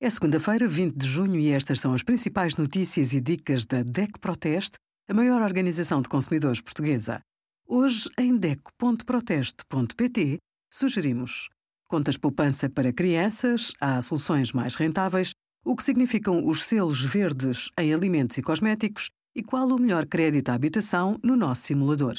[0.00, 4.16] É segunda-feira, 20 de junho, e estas são as principais notícias e dicas da DEC
[4.20, 4.78] Proteste,
[5.08, 7.20] a maior organização de consumidores portuguesa.
[7.66, 10.38] Hoje, em DEC.proteste.pt,
[10.72, 11.48] sugerimos
[11.88, 15.32] contas poupança para crianças, há soluções mais rentáveis,
[15.64, 20.50] o que significam os selos verdes em alimentos e cosméticos e qual o melhor crédito
[20.50, 22.14] à habitação no nosso simulador.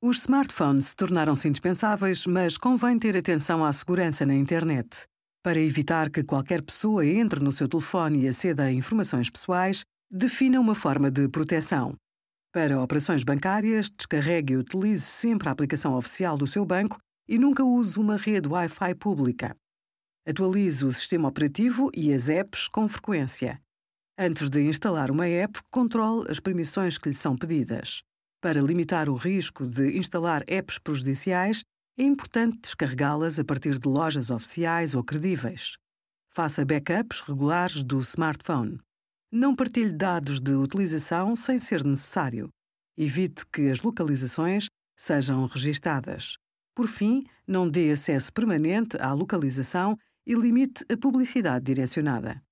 [0.00, 5.09] Os smartphones tornaram-se indispensáveis, mas convém ter atenção à segurança na internet.
[5.42, 10.60] Para evitar que qualquer pessoa entre no seu telefone e aceda a informações pessoais, defina
[10.60, 11.94] uma forma de proteção.
[12.52, 17.64] Para operações bancárias, descarregue e utilize sempre a aplicação oficial do seu banco e nunca
[17.64, 19.56] use uma rede Wi-Fi pública.
[20.28, 23.58] Atualize o sistema operativo e as apps com frequência.
[24.18, 28.02] Antes de instalar uma app, controle as permissões que lhe são pedidas.
[28.42, 31.62] Para limitar o risco de instalar apps prejudiciais,
[32.00, 35.76] é importante descarregá-las a partir de lojas oficiais ou credíveis.
[36.30, 38.80] Faça backups regulares do smartphone.
[39.30, 42.48] Não partilhe dados de utilização sem ser necessário.
[42.96, 46.38] Evite que as localizações sejam registadas.
[46.74, 49.94] Por fim, não dê acesso permanente à localização
[50.26, 52.42] e limite a publicidade direcionada.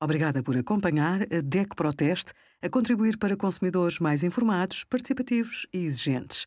[0.00, 6.46] Obrigada por acompanhar a DEC Proteste a contribuir para consumidores mais informados, participativos e exigentes.